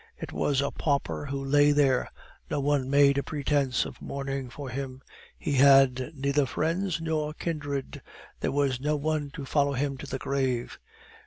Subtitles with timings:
[0.17, 2.09] It was a pauper who lay there;
[2.49, 5.03] no one made a pretence of mourning for him;
[5.37, 8.01] he had neither friends nor kindred
[8.39, 10.79] there was no one to follow him to the grave.